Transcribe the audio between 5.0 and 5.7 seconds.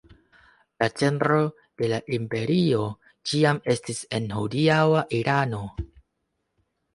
Irano.